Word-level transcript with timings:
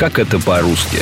Как 0.00 0.18
это 0.18 0.42
по-русски? 0.42 0.96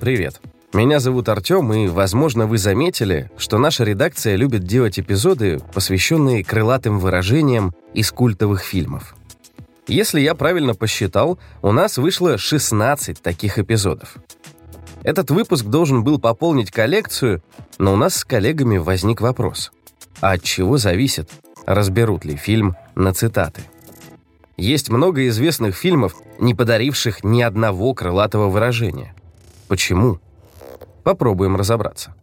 Привет. 0.00 0.40
Меня 0.72 1.00
зовут 1.00 1.28
Артем, 1.28 1.72
и, 1.72 1.88
возможно, 1.88 2.46
вы 2.46 2.56
заметили, 2.56 3.32
что 3.36 3.58
наша 3.58 3.82
редакция 3.82 4.36
любит 4.36 4.62
делать 4.62 5.00
эпизоды, 5.00 5.58
посвященные 5.72 6.44
крылатым 6.44 7.00
выражениям 7.00 7.74
из 7.94 8.12
культовых 8.12 8.62
фильмов. 8.62 9.16
Если 9.88 10.20
я 10.20 10.36
правильно 10.36 10.76
посчитал, 10.76 11.40
у 11.62 11.72
нас 11.72 11.98
вышло 11.98 12.38
16 12.38 13.20
таких 13.20 13.58
эпизодов. 13.58 14.14
Этот 15.02 15.32
выпуск 15.32 15.64
должен 15.64 16.04
был 16.04 16.20
пополнить 16.20 16.70
коллекцию, 16.70 17.42
но 17.78 17.94
у 17.94 17.96
нас 17.96 18.14
с 18.14 18.24
коллегами 18.24 18.76
возник 18.76 19.20
вопрос. 19.20 19.72
А 20.20 20.34
от 20.34 20.44
чего 20.44 20.78
зависит, 20.78 21.28
разберут 21.66 22.24
ли 22.24 22.36
фильм 22.36 22.76
на 22.94 23.12
цитаты? 23.12 23.62
Есть 24.56 24.90
много 24.90 25.26
известных 25.28 25.74
фильмов, 25.74 26.14
не 26.38 26.54
подаривших 26.54 27.24
ни 27.24 27.42
одного 27.42 27.94
крылатого 27.94 28.48
выражения. 28.48 29.14
Почему? 29.68 30.20
Попробуем 31.02 31.56
разобраться. 31.56 32.14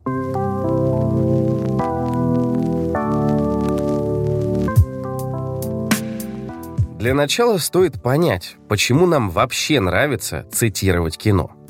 Для 7.00 7.16
начала 7.16 7.58
стоит 7.58 8.02
понять, 8.02 8.58
почему 8.70 9.08
нам 9.08 9.30
вообще 9.32 9.80
нравится 9.80 10.46
цитировать 10.52 11.18
кино– 11.18 11.52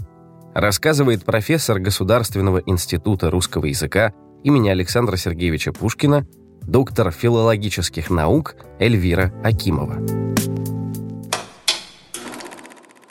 рассказывает 0.54 1.24
профессор 1.24 1.80
Государственного 1.80 2.62
института 2.66 3.30
русского 3.30 3.66
языка 3.66 4.14
имени 4.44 4.70
Александра 4.70 5.16
Сергеевича 5.16 5.72
Пушкина, 5.72 6.26
доктор 6.72 7.12
филологических 7.12 8.10
наук 8.10 8.56
Эльвира 8.80 9.34
Акимова. 9.44 9.98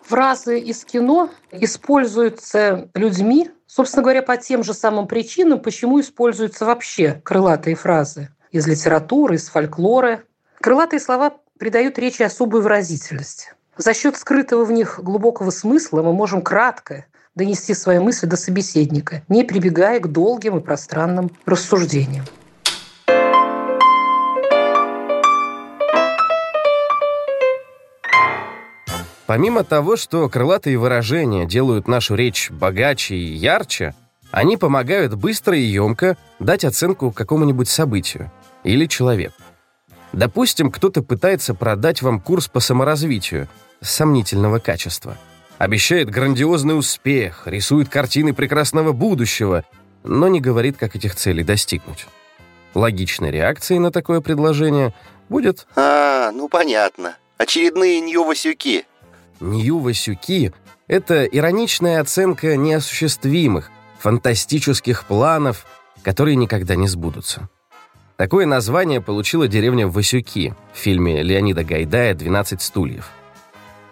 Фразы 0.06 0.58
из 0.58 0.82
кино 0.86 1.28
используются 1.52 2.88
людьми, 2.94 3.50
собственно 3.66 4.02
говоря, 4.02 4.22
по 4.22 4.38
тем 4.38 4.64
же 4.64 4.72
самым 4.72 5.06
причинам, 5.06 5.60
почему 5.60 6.00
используются 6.00 6.64
вообще 6.64 7.20
крылатые 7.22 7.76
фразы 7.76 8.30
из 8.50 8.66
литературы, 8.66 9.34
из 9.34 9.50
фольклора. 9.50 10.22
Крылатые 10.58 10.98
слова 10.98 11.36
придают 11.58 11.98
речи 11.98 12.22
особую 12.22 12.62
выразительность. 12.62 13.52
За 13.76 13.92
счет 13.92 14.16
скрытого 14.16 14.64
в 14.64 14.72
них 14.72 15.00
глубокого 15.02 15.50
смысла 15.50 16.02
мы 16.02 16.14
можем 16.14 16.40
кратко 16.40 17.04
донести 17.34 17.74
свои 17.74 17.98
мысли 17.98 18.26
до 18.26 18.36
собеседника, 18.36 19.22
не 19.28 19.44
прибегая 19.44 20.00
к 20.00 20.10
долгим 20.10 20.56
и 20.56 20.60
пространным 20.60 21.30
рассуждениям. 21.44 22.24
Помимо 29.30 29.62
того, 29.62 29.94
что 29.94 30.28
крылатые 30.28 30.76
выражения 30.76 31.46
делают 31.46 31.86
нашу 31.86 32.16
речь 32.16 32.50
богаче 32.50 33.14
и 33.14 33.32
ярче, 33.32 33.94
они 34.32 34.56
помогают 34.56 35.14
быстро 35.14 35.56
и 35.56 35.62
емко 35.62 36.16
дать 36.40 36.64
оценку 36.64 37.12
какому-нибудь 37.12 37.68
событию 37.68 38.32
или 38.64 38.86
человеку. 38.86 39.40
Допустим, 40.12 40.72
кто-то 40.72 41.04
пытается 41.04 41.54
продать 41.54 42.02
вам 42.02 42.20
курс 42.20 42.48
по 42.48 42.58
саморазвитию 42.58 43.46
сомнительного 43.80 44.58
качества– 44.58 45.16
Обещает 45.58 46.10
грандиозный 46.10 46.76
успех, 46.76 47.42
рисует 47.44 47.88
картины 47.88 48.34
прекрасного 48.34 48.92
будущего, 48.92 49.64
но 50.02 50.26
не 50.26 50.40
говорит, 50.40 50.76
как 50.76 50.96
этих 50.96 51.14
целей 51.14 51.44
достигнуть. 51.44 52.06
Логичной 52.74 53.30
реакцией 53.30 53.78
на 53.78 53.92
такое 53.92 54.22
предложение 54.22 54.92
будет 55.28 55.68
«А, 55.76 56.32
ну 56.32 56.48
понятно. 56.48 57.16
Очередные 57.36 58.00
Нью-Васюки». 58.00 58.86
Нью-Васюки— 59.40 60.52
это 60.86 61.24
ироничная 61.24 62.00
оценка 62.00 62.56
неосуществимых, 62.56 63.70
фантастических 63.98 65.04
планов, 65.04 65.66
которые 66.02 66.36
никогда 66.36 66.76
не 66.76 66.88
сбудутся. 66.88 67.48
Такое 68.16 68.44
название 68.44 69.00
получила 69.00 69.48
деревня 69.48 69.88
Васюки 69.88 70.54
в 70.74 70.78
фильме 70.78 71.22
Леонида 71.22 71.64
Гайдая 71.64 72.14
«12 72.14 72.60
стульев». 72.60 73.10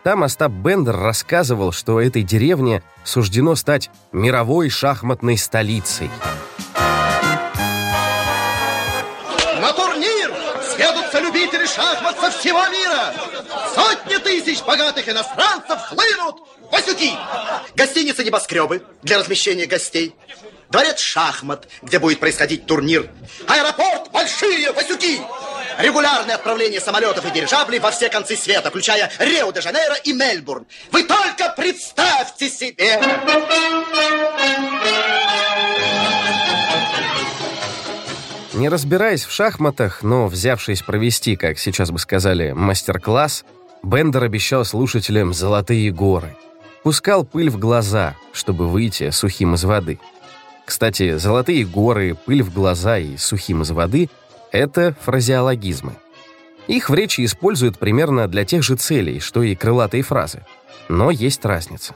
Там 0.02 0.22
Остап 0.22 0.52
Бендер 0.52 0.96
рассказывал, 0.96 1.72
что 1.72 2.00
этой 2.00 2.22
деревне 2.22 2.82
суждено 3.04 3.54
стать 3.54 3.90
мировой 4.12 4.68
шахматной 4.68 5.36
столицей. 5.36 6.10
На 9.60 9.72
турнир 9.72 10.32
съедутся 10.74 11.20
любители 11.20 11.66
шахмат 11.66 12.18
со 12.20 12.30
всего 12.30 12.66
мира. 12.68 13.27
Сотни 13.78 14.16
тысяч 14.16 14.60
богатых 14.64 15.08
иностранцев 15.08 15.78
хлынут 15.82 16.36
в 16.68 16.72
Васюки. 16.72 17.12
Гостиницы 17.76 18.24
небоскребы 18.24 18.82
для 19.02 19.18
размещения 19.18 19.66
гостей. 19.66 20.16
Дворец 20.68 20.98
шахмат, 20.98 21.68
где 21.82 22.00
будет 22.00 22.18
происходить 22.18 22.66
турнир. 22.66 23.08
Аэропорт 23.46 24.10
Большие 24.10 24.72
Васюки 24.72 25.20
регулярное 25.78 26.34
отправление 26.34 26.80
самолетов 26.80 27.24
и 27.24 27.30
дирижаблей 27.30 27.78
во 27.78 27.92
все 27.92 28.08
концы 28.08 28.36
света, 28.36 28.70
включая 28.70 29.12
Рио-де-Жанейро 29.20 29.94
и 30.02 30.12
Мельбурн. 30.12 30.66
Вы 30.90 31.04
только 31.04 31.54
представьте 31.56 32.50
себе! 32.50 33.00
Не 38.54 38.68
разбираясь 38.68 39.24
в 39.24 39.30
шахматах, 39.30 40.02
но 40.02 40.26
взявшись 40.26 40.82
провести, 40.82 41.36
как 41.36 41.60
сейчас 41.60 41.92
бы 41.92 42.00
сказали, 42.00 42.50
мастер-класс, 42.50 43.44
Бендер 43.82 44.24
обещал 44.24 44.64
слушателям 44.64 45.32
«золотые 45.32 45.90
горы». 45.90 46.36
Пускал 46.82 47.24
пыль 47.24 47.50
в 47.50 47.58
глаза, 47.58 48.16
чтобы 48.32 48.68
выйти 48.68 49.10
сухим 49.10 49.54
из 49.54 49.64
воды. 49.64 49.98
Кстати, 50.64 51.16
«золотые 51.16 51.64
горы», 51.64 52.16
«пыль 52.26 52.42
в 52.42 52.52
глаза» 52.52 52.98
и 52.98 53.16
«сухим 53.16 53.62
из 53.62 53.70
воды» 53.70 54.08
Это 54.50 54.96
фразеологизмы. 55.02 55.92
Их 56.68 56.88
в 56.88 56.94
речи 56.94 57.24
используют 57.24 57.78
примерно 57.78 58.28
для 58.28 58.44
тех 58.44 58.62
же 58.62 58.76
целей, 58.76 59.20
что 59.20 59.42
и 59.42 59.54
крылатые 59.54 60.02
фразы. 60.02 60.44
Но 60.88 61.10
есть 61.10 61.44
разница. 61.44 61.94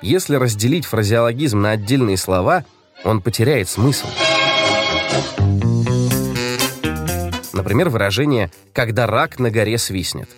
Если 0.00 0.36
разделить 0.36 0.84
фразеологизм 0.84 1.60
на 1.60 1.72
отдельные 1.72 2.16
слова, 2.16 2.64
он 3.02 3.20
потеряет 3.20 3.68
смысл. 3.68 4.06
Например, 7.52 7.88
выражение 7.88 8.50
«когда 8.72 9.06
рак 9.06 9.38
на 9.38 9.50
горе 9.50 9.78
свистнет». 9.78 10.28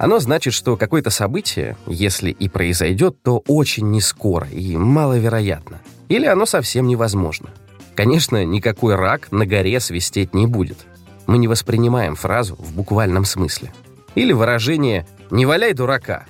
Оно 0.00 0.18
значит, 0.18 0.54
что 0.54 0.78
какое-то 0.78 1.10
событие, 1.10 1.76
если 1.86 2.30
и 2.30 2.48
произойдет, 2.48 3.22
то 3.22 3.44
очень 3.46 3.90
нескоро 3.90 4.48
и 4.48 4.74
маловероятно. 4.74 5.82
Или 6.08 6.24
оно 6.24 6.46
совсем 6.46 6.86
невозможно. 6.86 7.50
Конечно, 7.94 8.42
никакой 8.46 8.94
рак 8.94 9.30
на 9.30 9.44
горе 9.44 9.78
свистеть 9.78 10.32
не 10.32 10.46
будет. 10.46 10.86
Мы 11.26 11.36
не 11.36 11.48
воспринимаем 11.48 12.14
фразу 12.14 12.56
в 12.56 12.72
буквальном 12.72 13.26
смысле. 13.26 13.74
Или 14.14 14.32
выражение 14.32 15.06
«не 15.30 15.44
валяй 15.44 15.74
дурака». 15.74 16.24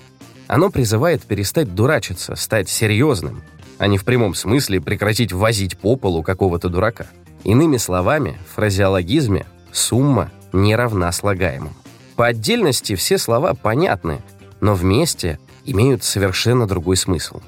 Оно 0.49 0.71
призывает 0.71 1.23
перестать 1.23 1.73
дурачиться, 1.73 2.35
стать 2.35 2.69
серьезным, 2.69 3.41
а 3.79 3.87
не 3.87 3.99
в 3.99 4.05
прямом 4.05 4.35
смысле 4.35 4.81
прекратить 4.81 5.33
возить 5.33 5.79
по 5.79 5.95
полу 5.95 6.25
какого-то 6.25 6.71
дурака. 6.71 7.07
Иными 7.45 7.77
словами, 7.77 8.37
в 8.51 8.57
фразеологизме 8.57 9.47
сумма 9.71 10.33
не 10.53 10.75
равна 10.75 11.13
слагаемым. 11.13 11.73
По 12.17 12.27
отдельности 12.27 12.95
все 12.95 13.19
слова 13.19 13.55
понятны, 13.55 14.21
но 14.61 14.75
вместе 14.75 15.39
имеют 15.65 16.05
совершенно 16.05 16.67
другой 16.67 16.97
смысл. 16.97 17.41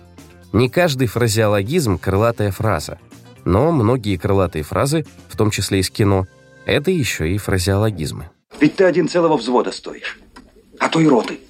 Не 0.53 0.69
каждый 0.69 1.07
фразеологизм— 1.07 1.99
крылатая 2.01 2.51
фраза— 2.51 2.99
но 3.45 3.73
многие 3.73 4.17
крылатые 4.17 4.63
фразы, 4.63 5.05
в 5.29 5.37
том 5.37 5.51
числе 5.51 5.81
из 5.81 5.91
кино, 5.91 6.27
это 6.65 6.91
еще 6.91 7.31
и 7.31 7.39
фразеологизмы. 7.39 8.31
Ведь 8.61 8.77
ты 8.77 8.85
один 8.85 9.09
целого 9.09 9.37
взвода 9.37 9.73
стоишь, 9.73 10.21
а 10.79 10.89
то 10.89 11.01
и 11.01 11.07
роты. 11.07 11.41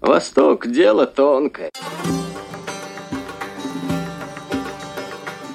Восток– 0.00 0.66
дело 0.70 1.06
тонкое. 1.06 1.70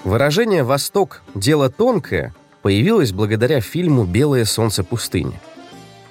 Выражение 0.04 0.63
«Восток– 0.63 1.22
дело 1.36 1.69
тонкое» 1.69 2.36
появилось 2.62 3.13
благодаря 3.13 3.62
фильму 3.62 4.04
«Белое 4.04 4.44
солнце 4.44 4.84
пустыни». 4.84 5.40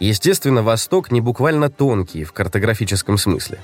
Естественно, 0.03 0.63
Восток 0.63 1.11
не 1.13 1.21
буквально 1.21 1.71
тонкий 1.71 2.25
в 2.25 2.33
картографическом 2.33 3.19
смысле. 3.19 3.59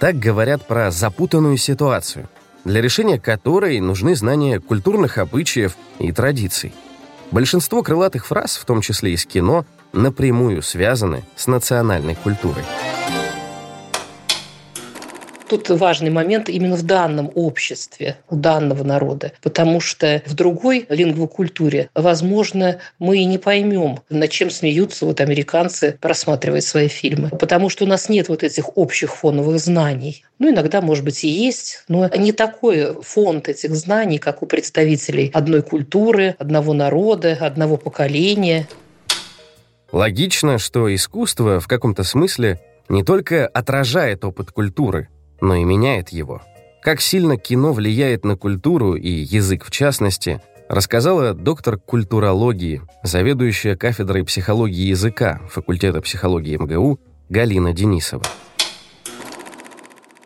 Так 0.00 0.18
говорят 0.18 0.66
про 0.66 0.90
запутанную 0.90 1.56
ситуацию– 1.56 2.28
для 2.64 2.82
решения 2.82 3.18
которой 3.18 3.80
нужны 3.80 4.14
знания 4.14 4.60
культурных 4.60 5.18
обычаев 5.18 5.76
и 5.98 6.12
традиций. 6.12 6.72
Большинство 7.30 7.82
крылатых 7.82 8.26
фраз, 8.26 8.56
в 8.56 8.64
том 8.64 8.80
числе 8.80 9.12
из 9.12 9.26
кино, 9.26 9.64
напрямую 9.92 10.62
связаны 10.62 11.24
с 11.36 11.46
национальной 11.46 12.14
культурой. 12.14 12.64
Тут 15.48 15.70
важный 15.70 16.10
момент 16.10 16.50
именно 16.50 16.76
в 16.76 16.82
данном 16.82 17.30
обществе, 17.34 18.18
у 18.28 18.36
данного 18.36 18.84
народа, 18.84 19.32
потому 19.42 19.80
что 19.80 20.22
в 20.26 20.34
другой 20.34 20.84
лингвокультуре, 20.90 21.88
возможно, 21.94 22.80
мы 22.98 23.18
и 23.18 23.24
не 23.24 23.38
поймем, 23.38 24.00
над 24.10 24.30
чем 24.30 24.50
смеются 24.50 25.06
вот 25.06 25.20
американцы, 25.22 25.96
просматривая 26.00 26.60
свои 26.60 26.88
фильмы, 26.88 27.30
потому 27.30 27.70
что 27.70 27.84
у 27.84 27.88
нас 27.88 28.10
нет 28.10 28.28
вот 28.28 28.42
этих 28.42 28.76
общих 28.76 29.14
фоновых 29.14 29.58
знаний. 29.58 30.24
Ну, 30.38 30.50
иногда, 30.50 30.82
может 30.82 31.04
быть, 31.04 31.24
и 31.24 31.28
есть, 31.28 31.84
но 31.88 32.08
не 32.14 32.32
такой 32.32 33.02
фонд 33.02 33.48
этих 33.48 33.74
знаний, 33.74 34.18
как 34.18 34.42
у 34.42 34.46
представителей 34.46 35.30
одной 35.32 35.62
культуры, 35.62 36.36
одного 36.38 36.74
народа, 36.74 37.38
одного 37.40 37.78
поколения. 37.78 38.68
Логично, 39.92 40.58
что 40.58 40.94
искусство 40.94 41.58
в 41.58 41.66
каком-то 41.66 42.04
смысле 42.04 42.60
не 42.90 43.02
только 43.02 43.46
отражает 43.46 44.24
опыт 44.24 44.52
культуры, 44.52 45.08
но 45.40 45.56
и 45.56 45.64
меняет 45.64 46.10
его. 46.10 46.42
Как 46.82 47.00
сильно 47.00 47.36
кино 47.36 47.72
влияет 47.72 48.24
на 48.24 48.36
культуру 48.36 48.94
и 48.94 49.10
язык 49.10 49.64
в 49.64 49.70
частности, 49.70 50.40
рассказала 50.68 51.34
доктор 51.34 51.78
культурологии, 51.78 52.82
заведующая 53.02 53.76
кафедрой 53.76 54.24
психологии 54.24 54.88
языка 54.88 55.40
факультета 55.50 56.00
психологии 56.00 56.56
МГУ 56.56 57.00
Галина 57.28 57.72
Денисова. 57.72 58.24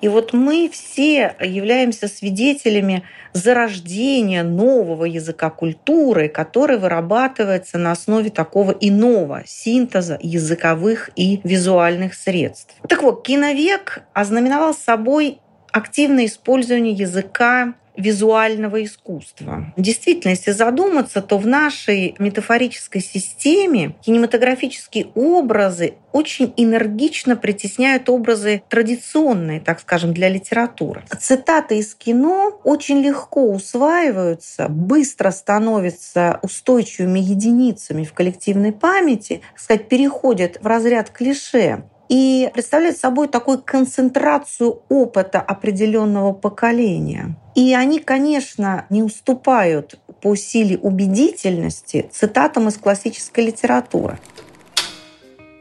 И 0.02 0.08
вот 0.08 0.32
мы 0.32 0.68
все 0.70 1.36
являемся 1.40 2.08
свидетелями 2.08 3.04
зарождения 3.32 4.42
нового 4.42 5.04
языка 5.04 5.48
культуры, 5.48 6.28
который 6.28 6.76
вырабатывается 6.76 7.78
на 7.78 7.92
основе 7.92 8.28
такого 8.30 8.72
иного 8.72 9.44
синтеза 9.46 10.18
языковых 10.20 11.10
и 11.14 11.40
визуальных 11.44 12.14
средств. 12.14 12.74
Так 12.88 13.02
вот, 13.02 13.24
киновек 13.24 14.02
ознаменовал 14.12 14.74
собой 14.74 15.38
активное 15.70 16.26
использование 16.26 16.92
языка 16.92 17.74
визуального 17.96 18.82
искусства. 18.84 19.72
Действительно, 19.76 20.30
если 20.30 20.52
задуматься, 20.52 21.20
то 21.22 21.38
в 21.38 21.46
нашей 21.46 22.14
метафорической 22.18 23.00
системе 23.00 23.94
кинематографические 24.02 25.08
образы 25.14 25.94
очень 26.12 26.52
энергично 26.56 27.36
притесняют 27.36 28.08
образы 28.08 28.62
традиционные, 28.68 29.60
так 29.60 29.80
скажем, 29.80 30.12
для 30.12 30.28
литературы. 30.28 31.04
Цитаты 31.18 31.78
из 31.78 31.94
кино 31.94 32.60
очень 32.64 33.00
легко 33.00 33.50
усваиваются, 33.50 34.68
быстро 34.68 35.30
становятся 35.30 36.38
устойчивыми 36.42 37.18
единицами 37.18 38.04
в 38.04 38.12
коллективной 38.12 38.72
памяти, 38.72 39.42
так 39.52 39.60
сказать, 39.60 39.88
переходят 39.88 40.58
в 40.60 40.66
разряд 40.66 41.10
клише 41.10 41.84
и 42.12 42.50
представляют 42.52 42.98
собой 42.98 43.26
такую 43.26 43.62
концентрацию 43.62 44.82
опыта 44.90 45.40
определенного 45.40 46.34
поколения. 46.34 47.36
И 47.54 47.72
они, 47.72 48.00
конечно, 48.00 48.84
не 48.90 49.02
уступают 49.02 49.98
по 50.20 50.36
силе 50.36 50.76
убедительности 50.76 52.10
цитатам 52.12 52.68
из 52.68 52.76
классической 52.76 53.46
литературы. 53.46 54.18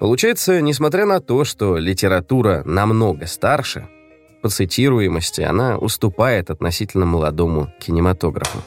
Получается, 0.01 0.59
несмотря 0.59 1.05
на 1.05 1.21
то, 1.21 1.45
что 1.45 1.77
литература 1.77 2.63
намного 2.65 3.27
старше, 3.27 3.87
по 4.41 4.49
цитируемости 4.49 5.39
она 5.39 5.77
уступает 5.77 6.49
относительно 6.49 7.05
молодому 7.05 7.69
кинематографу. 7.79 8.57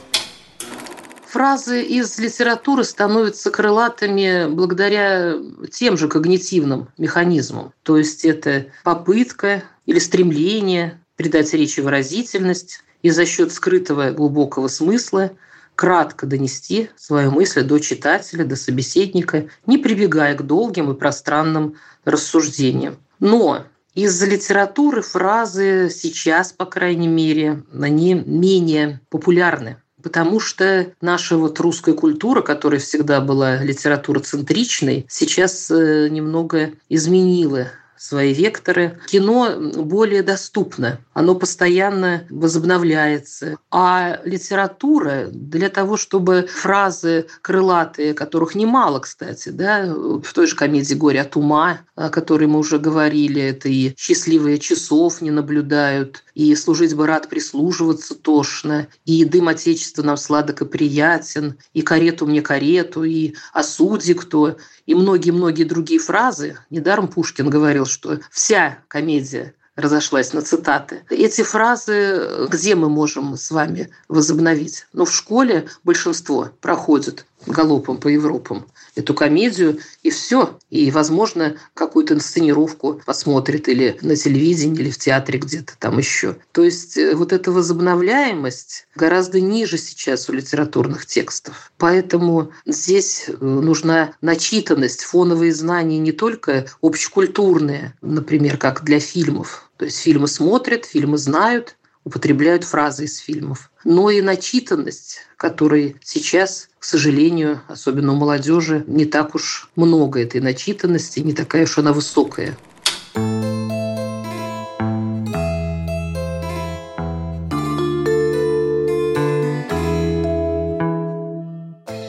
Фразы 1.27 1.83
из 1.83 2.17
литературы 2.19 2.83
становятся 2.83 3.51
крылатыми 3.51 4.47
благодаря 4.47 5.35
тем 5.71 5.97
же 5.97 6.07
когнитивным 6.07 6.89
механизмам. 6.97 7.73
То 7.83 7.97
есть 7.97 8.25
это 8.25 8.67
попытка 8.83 9.63
или 9.85 9.99
стремление 9.99 11.01
придать 11.15 11.53
речи 11.53 11.79
выразительность 11.79 12.83
и 13.01 13.09
за 13.09 13.25
счет 13.25 13.51
скрытого 13.51 14.11
глубокого 14.11 14.67
смысла 14.67 15.31
кратко 15.75 16.25
донести 16.25 16.89
свою 16.95 17.31
мысль 17.31 17.63
до 17.63 17.79
читателя, 17.79 18.45
до 18.45 18.55
собеседника, 18.55 19.47
не 19.65 19.77
прибегая 19.77 20.35
к 20.35 20.45
долгим 20.45 20.91
и 20.91 20.95
пространным 20.95 21.75
рассуждениям. 22.05 22.97
Но 23.19 23.65
из 23.93 24.21
литературы 24.23 25.01
фразы 25.01 25.89
сейчас, 25.89 26.53
по 26.53 26.65
крайней 26.65 27.07
мере, 27.07 27.63
они 27.73 28.13
менее 28.13 29.01
популярны 29.09 29.77
потому 30.05 30.39
что 30.39 30.93
наша 31.01 31.35
вот 31.35 31.59
русская 31.59 31.93
культура, 31.95 32.43
которая 32.43 32.79
всегда 32.79 33.21
была 33.21 33.57
литературоцентричной, 33.63 35.07
сейчас 35.09 35.71
э, 35.71 36.09
немного 36.09 36.73
изменила 36.89 37.69
свои 38.05 38.33
векторы. 38.33 38.99
Кино 39.07 39.55
более 39.75 40.21
доступно, 40.21 40.99
оно 41.13 41.35
постоянно 41.35 42.25
возобновляется. 42.29 43.57
А 43.71 44.19
литература 44.23 45.27
для 45.31 45.69
того, 45.69 45.97
чтобы 45.97 46.47
фразы 46.47 47.27
крылатые, 47.41 48.13
которых 48.13 48.55
немало, 48.55 48.99
кстати, 48.99 49.49
да, 49.49 49.85
в 49.85 50.33
той 50.33 50.47
же 50.47 50.55
комедии 50.55 50.93
«Горе 50.93 51.21
от 51.21 51.35
ума», 51.35 51.79
о 51.95 52.09
которой 52.09 52.47
мы 52.47 52.59
уже 52.59 52.77
говорили, 52.77 53.41
это 53.41 53.69
и 53.69 53.93
«Счастливые 53.97 54.59
часов 54.59 55.21
не 55.21 55.31
наблюдают», 55.31 56.23
и 56.35 56.53
«Служить 56.55 56.93
бы 56.95 57.07
рад 57.07 57.29
прислуживаться 57.29 58.13
тошно», 58.15 58.87
и 59.05 59.25
«Дым 59.25 59.47
Отечества 59.47 60.03
нам 60.03 60.17
сладок 60.17 60.61
и 60.61 60.65
приятен», 60.65 61.57
и 61.73 61.81
«Карету 61.81 62.27
мне 62.27 62.41
карету», 62.41 63.03
и 63.03 63.35
«Осуди 63.53 64.13
кто», 64.13 64.57
и 64.85 64.93
многие-многие 64.93 65.63
другие 65.63 65.99
фразы. 65.99 66.57
Недаром 66.69 67.07
Пушкин 67.07 67.49
говорил, 67.49 67.85
что 67.95 68.19
вся 68.29 68.79
комедия 68.89 69.55
разошлась 69.75 70.33
на 70.33 70.41
цитаты. 70.41 71.03
Эти 71.09 71.43
фразы 71.43 72.47
где 72.49 72.75
мы 72.75 72.89
можем 72.89 73.37
с 73.37 73.51
вами 73.51 73.89
возобновить? 74.07 74.87
Ну, 74.93 75.05
в 75.05 75.13
школе 75.13 75.67
большинство 75.83 76.49
проходит 76.61 77.25
галопом 77.47 77.97
по 77.97 78.07
Европам 78.07 78.65
эту 78.95 79.13
комедию, 79.13 79.79
и 80.03 80.09
все. 80.09 80.57
И, 80.69 80.89
возможно, 80.91 81.57
какую-то 81.73 82.13
инсценировку 82.13 83.01
посмотрит 83.05 83.67
или 83.67 83.97
на 84.01 84.15
телевидении, 84.15 84.81
или 84.81 84.89
в 84.89 84.97
театре 84.97 85.39
где-то 85.39 85.73
там 85.77 85.97
еще. 85.97 86.37
То 86.51 86.63
есть 86.63 86.97
э, 86.97 87.15
вот 87.15 87.33
эта 87.33 87.51
возобновляемость 87.51 88.87
гораздо 88.95 89.41
ниже 89.41 89.77
сейчас 89.77 90.29
у 90.29 90.33
литературных 90.33 91.05
текстов. 91.05 91.71
Поэтому 91.77 92.51
здесь 92.65 93.25
э, 93.27 93.33
нужна 93.39 94.13
начитанность, 94.21 95.03
фоновые 95.03 95.53
знания 95.53 95.99
не 95.99 96.11
только 96.11 96.65
общекультурные, 96.81 97.93
например, 98.01 98.57
как 98.57 98.83
для 98.83 98.99
фильмов. 98.99 99.69
То 99.77 99.85
есть 99.85 99.99
фильмы 99.99 100.27
смотрят, 100.27 100.85
фильмы 100.85 101.17
знают, 101.17 101.75
употребляют 102.05 102.63
фразы 102.63 103.05
из 103.05 103.17
фильмов, 103.17 103.71
но 103.83 104.09
и 104.09 104.21
начитанность, 104.21 105.17
которой 105.35 105.97
сейчас, 106.03 106.69
к 106.79 106.85
сожалению, 106.85 107.61
особенно 107.67 108.13
у 108.13 108.15
молодежи, 108.15 108.85
не 108.87 109.05
так 109.05 109.35
уж 109.35 109.69
много 109.75 110.21
этой 110.21 110.39
начитанности, 110.39 111.19
не 111.19 111.33
такая 111.33 111.63
уж 111.63 111.77
она 111.77 111.91
высокая. 111.91 112.55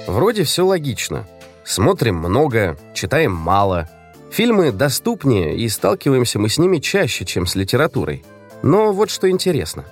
Вроде 0.07 0.45
все 0.45 0.65
логично. 0.65 1.27
Смотрим 1.65 2.17
много, 2.17 2.79
читаем 2.95 3.33
мало. 3.33 3.89
Фильмы 4.31 4.73
доступнее, 4.73 5.57
и 5.57 5.69
сталкиваемся 5.69 6.39
мы 6.39 6.49
с 6.49 6.59
ними 6.59 6.79
чаще, 6.79 7.25
чем 7.25 7.47
с 7.47 7.55
литературой– 7.55 8.25
но 8.67 8.93
вот 8.93 9.11
что 9.11 9.31
интересно. 9.31 9.85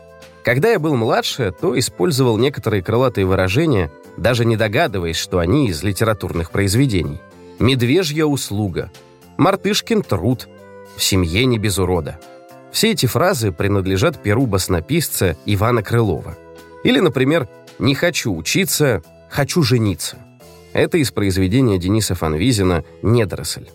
Когда 0.42 0.72
я 0.72 0.80
был 0.80 0.96
младше, 0.96 1.54
то 1.58 1.78
использовал 1.78 2.38
некоторые 2.38 2.82
крылатые 2.82 3.24
выражения, 3.24 3.92
даже 4.16 4.44
не 4.44 4.56
догадываясь, 4.56 5.16
что 5.16 5.38
они 5.38 5.68
из 5.68 5.84
литературных 5.84 6.50
произведений. 6.50 7.20
«Медвежья 7.60 8.24
услуга», 8.24 8.90
«Мартышкин 9.36 10.02
труд», 10.02 10.48
«В 10.96 11.04
семье 11.04 11.44
не 11.44 11.56
без 11.56 11.78
урода». 11.78 12.18
Все 12.72 12.90
эти 12.90 13.06
фразы 13.06 13.52
принадлежат 13.52 14.20
перу 14.20 14.46
баснописца 14.46 15.36
Ивана 15.46 15.84
Крылова. 15.84 16.36
Или, 16.82 16.98
например, 16.98 17.48
«Не 17.78 17.94
хочу 17.94 18.34
учиться, 18.34 19.04
хочу 19.30 19.62
жениться». 19.62 20.18
Это 20.72 20.98
из 20.98 21.12
произведения 21.12 21.78
Дениса 21.78 22.16
Фанвизина 22.16 22.82
«Недоросль». 23.02 23.68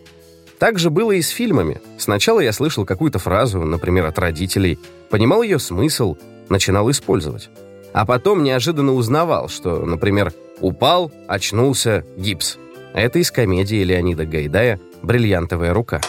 Так 0.59 0.77
же 0.77 0.89
было 0.89 1.13
и 1.13 1.21
с 1.21 1.29
фильмами. 1.29 1.81
Сначала 1.97 2.41
я 2.41 2.51
слышал 2.51 2.85
какую-то 2.85 3.17
фразу, 3.17 3.61
например, 3.63 4.05
от 4.05 4.19
родителей, 4.19 4.77
понимал 5.09 5.41
ее 5.41 5.57
смысл, 5.57 6.17
начинал 6.49 6.91
использовать. 6.91 7.49
А 7.93 8.05
потом 8.05 8.43
неожиданно 8.43 8.93
узнавал, 8.93 9.47
что, 9.47 9.85
например, 9.85 10.33
«упал, 10.59 11.11
очнулся, 11.27 12.03
гипс». 12.17 12.57
Это 12.93 13.19
из 13.19 13.31
комедии 13.31 13.83
Леонида 13.83 14.25
Гайдая 14.25 14.79
«Бриллиантовая 15.01 15.73
рука». 15.73 16.01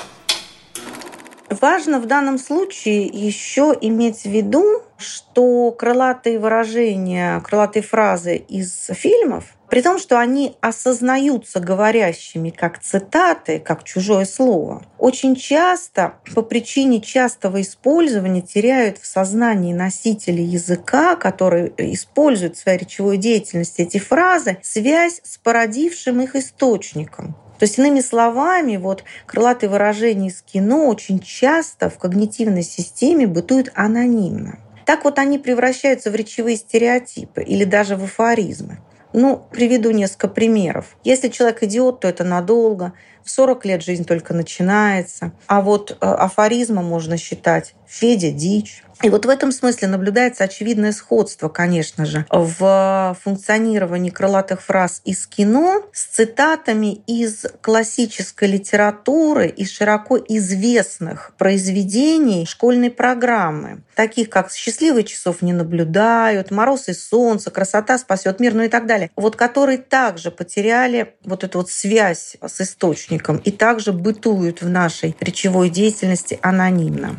Важно 1.51 1.99
в 1.99 2.07
данном 2.07 2.39
случае 2.39 3.07
еще 3.07 3.77
иметь 3.81 4.23
в 4.23 4.27
виду, 4.27 4.83
что 4.99 5.73
крылатые 5.73 6.39
выражения, 6.39 7.41
крылатые 7.41 7.83
фразы 7.83 8.37
из 8.37 8.87
фильмов, 8.93 9.57
при 9.69 9.83
том, 9.83 9.99
что 9.99 10.21
они 10.21 10.57
осознаются 10.61 11.59
говорящими 11.59 12.51
как 12.51 12.79
цитаты, 12.81 13.59
как 13.59 13.83
чужое 13.83 14.27
слово, 14.27 14.85
очень 14.97 15.35
часто 15.35 16.15
по 16.37 16.43
причине 16.43 17.01
частого 17.01 17.61
использования 17.63 18.43
теряют 18.43 18.99
в 18.99 19.07
сознании 19.07 19.73
носителей 19.73 20.45
языка, 20.45 21.17
которые 21.17 21.73
используют 21.93 22.57
в 22.57 22.61
своей 22.61 22.79
речевой 22.79 23.17
деятельности 23.17 23.83
эти 23.83 23.99
фразы, 23.99 24.59
связь 24.63 25.21
с 25.25 25.37
породившим 25.37 26.21
их 26.21 26.37
источником. 26.37 27.35
То 27.61 27.65
есть, 27.65 27.79
иными 27.79 28.01
словами, 28.01 28.79
вот 28.79 29.05
крылатые 29.27 29.69
выражения 29.69 30.29
из 30.29 30.41
кино 30.41 30.87
очень 30.87 31.21
часто 31.21 31.91
в 31.91 31.99
когнитивной 31.99 32.63
системе 32.63 33.27
бытуют 33.27 33.71
анонимно. 33.75 34.59
Так 34.87 35.05
вот 35.05 35.19
они 35.19 35.39
превращаются 35.39 36.11
в 36.11 36.15
речевые 36.15 36.57
стереотипы 36.57 37.43
или 37.43 37.65
даже 37.65 37.97
в 37.97 38.05
афоризмы. 38.05 38.79
Ну, 39.13 39.45
приведу 39.53 39.91
несколько 39.91 40.29
примеров. 40.29 40.97
Если 41.05 41.29
человек 41.29 41.63
идиот, 41.63 42.01
то 42.01 42.09
это 42.09 42.25
надолго. 42.25 42.95
В 43.25 43.31
40 43.31 43.65
лет 43.65 43.83
жизнь 43.83 44.05
только 44.05 44.35
начинается. 44.35 45.33
А 45.47 45.61
вот 45.61 45.93
э, 45.93 45.95
афоризма 46.05 46.83
можно 46.83 47.17
считать 47.17 47.75
«Федя– 47.87 48.31
дичь», 48.33 48.83
и 49.03 49.09
вот 49.09 49.25
в 49.25 49.29
этом 49.31 49.51
смысле 49.51 49.89
наблюдается 49.89 50.45
очевидное 50.45 50.93
сходство, 50.93 51.49
конечно 51.49 52.05
же, 52.05 52.27
в 52.31 53.17
функционировании 53.23 54.11
крылатых 54.11 54.61
фраз 54.63 55.01
из 55.05 55.27
кино 55.27 55.83
с 55.93 56.05
цитатами 56.05 57.03
из 57.07 57.47
классической 57.63 58.49
литературы 58.49 59.49
и 59.49 59.65
широко 59.65 60.19
известных 60.19 61.33
произведений 61.39 62.45
школьной 62.45 62.91
программы, 62.91 63.83
таких 63.95 64.29
как 64.29 64.53
«Счастливые 64.53 65.05
часов 65.05 65.41
не 65.41 65.55
наблюдают», 65.55 66.51
«Мороз 66.51 66.89
и 66.89 66.93
солнце», 66.93 67.51
«Красота 67.51 67.97
спасет 67.97 68.39
мир», 68.39 68.53
ну 68.53 68.65
и 68.65 68.69
так 68.69 68.87
далее, 68.87 69.11
вот 69.17 69.35
которые 69.35 69.79
также 69.79 70.31
потеряли 70.31 71.15
вот 71.25 71.43
эту 71.43 71.59
вот 71.59 71.71
связь 71.71 72.37
с 72.47 72.61
источником 72.61 73.10
и 73.19 73.51
также 73.51 73.93
бытуют 73.93 74.63
в 74.63 74.69
нашей 74.69 75.17
речевой 75.21 75.71
деятельности 75.71 76.39
анонимно. 76.43 77.17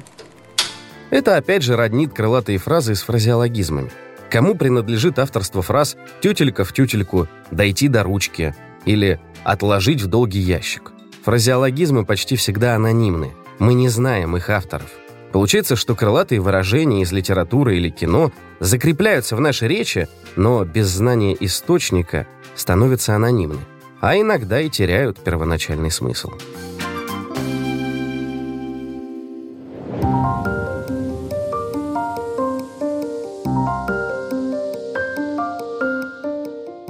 Это 1.09 1.35
опять 1.35 1.61
же 1.61 1.75
роднит 1.75 2.13
крылатые 2.13 2.57
фразы 2.57 2.95
с 2.95 3.01
фразеологизмами. 3.01 3.91
Кому 4.29 4.55
принадлежит 4.55 5.19
авторство 5.19 5.61
фраз 5.61 5.97
«тютелька 6.21 6.63
в 6.63 6.71
тютельку», 6.71 7.27
«дойти 7.51 7.89
до 7.89 8.03
ручки» 8.03 8.55
или 8.85 9.19
«отложить 9.43 10.01
в 10.01 10.07
долгий 10.07 10.39
ящик». 10.39 10.93
Фразеологизмы 11.25 12.05
почти 12.05 12.37
всегда 12.37 12.75
анонимны. 12.75 13.33
Мы 13.59 13.73
не 13.73 13.89
знаем 13.89 14.37
их 14.37 14.49
авторов. 14.49 14.89
Получается, 15.31 15.75
что 15.75 15.95
крылатые 15.95 16.41
выражения 16.41 17.01
из 17.03 17.11
литературы 17.11 17.77
или 17.77 17.89
кино 17.89 18.31
закрепляются 18.59 19.35
в 19.35 19.41
нашей 19.41 19.67
речи, 19.67 20.07
но 20.35 20.65
без 20.65 20.87
знания 20.87 21.35
источника 21.39 22.25
становятся 22.55 23.15
анонимны, 23.15 23.59
а 24.01 24.17
иногда 24.17 24.59
и 24.59 24.69
теряют 24.69 25.23
первоначальный 25.23 25.91
смысл. 25.91 26.31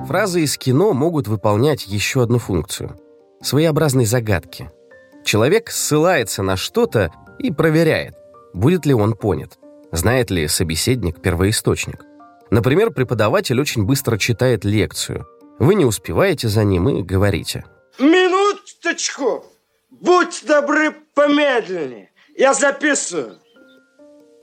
Фразы 0.08 0.42
из 0.42 0.58
кино 0.58 0.94
могут 0.94 1.28
выполнять 1.28 1.88
еще 1.88 2.24
одну 2.24 2.38
функцию— 2.38 2.98
своеобразной 3.42 4.06
загадки. 4.06 4.70
Человек 5.24 5.70
ссылается 5.70 6.44
на 6.44 6.58
что-то 6.58 7.12
и 7.40 7.52
проверяет, 7.52 8.16
будет 8.54 8.86
ли 8.86 8.94
он 8.94 9.14
понят, 9.14 9.58
знает 9.92 10.30
ли 10.30 10.48
собеседник 10.48 11.22
первоисточник. 11.22 12.04
Например, 12.50 12.92
преподаватель 12.92 13.60
очень 13.60 13.86
быстро 13.86 14.18
читает 14.18 14.66
лекцию. 14.66 15.26
Вы 15.62 15.76
не 15.76 15.86
успеваете 15.86 16.50
за 16.50 16.66
ним 16.66 16.90
и 16.90 17.02
говорите. 17.02 17.64
«Минуточку! 18.00 19.46
Будь 19.90 20.44
добры 20.46 20.94
помедленнее! 21.14 22.10
Я 22.38 22.54
записываю!» 22.54 23.38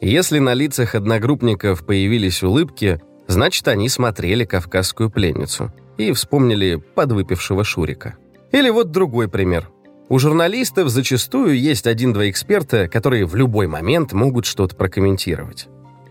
Если 0.00 0.38
на 0.38 0.54
лицах 0.54 0.94
одногруппников 0.94 1.84
появились 1.84 2.42
улыбки, 2.42 3.00
Значит, 3.28 3.68
они 3.68 3.90
смотрели 3.90 4.44
«Кавказскую 4.44 5.10
пленницу» 5.10 5.70
и 5.98 6.12
вспомнили 6.12 6.76
подвыпившего 6.76 7.62
Шурика. 7.62 8.16
Или 8.52 8.70
вот 8.70 8.90
другой 8.90 9.28
пример. 9.28 9.68
У 10.08 10.18
журналистов 10.18 10.88
зачастую 10.88 11.60
есть 11.60 11.87
один-два 11.87 12.30
эксперта, 12.30 12.88
которые 12.88 13.26
в 13.26 13.34
любой 13.37 13.66
момент 13.66 14.14
могут 14.14 14.46
что-то 14.46 14.75
прокомментировать. 14.75 15.68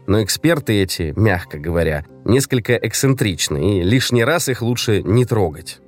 Но 0.08 0.24
эксперты 0.24 0.82
эти, 0.82 1.14
мягко 1.18 1.60
говоря, 1.60 2.06
несколько 2.24 2.76
эксцентричны, 2.76 3.80
и 3.80 3.84
лишний 3.84 4.24
раз 4.24 4.48
их 4.48 4.62
лучше 4.62 5.04
не 5.04 5.26
трогать. 5.26 5.80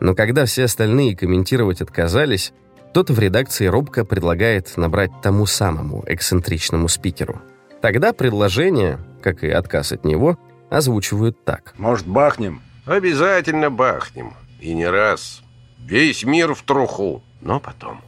Но 0.00 0.14
когда 0.14 0.46
все 0.46 0.64
остальные 0.64 1.16
комментировать 1.16 1.82
отказались, 1.82 2.52
кто-то 2.90 3.12
в 3.12 3.18
редакции 3.18 3.66
робко 3.66 4.04
предлагает 4.06 4.76
набрать 4.76 5.10
тому 5.22 5.44
самому 5.44 6.02
эксцентричному 6.06 6.88
спикеру. 6.88 7.42
Тогда 7.82 8.12
предложение, 8.12 8.98
как 9.22 9.44
и 9.44 9.50
отказ 9.50 9.92
от 9.92 10.04
него, 10.04 10.38
озвучивают 10.70 11.44
так. 11.44 11.74
«Может, 11.76 12.06
бахнем?» 12.06 12.62
«Обязательно 12.86 13.70
бахнем. 13.70 14.32
И 14.60 14.72
не 14.72 14.88
раз. 14.88 15.42
Весь 15.78 16.24
мир 16.24 16.54
в 16.54 16.62
труху. 16.62 17.22
Но 17.42 17.60
потом». 17.60 18.00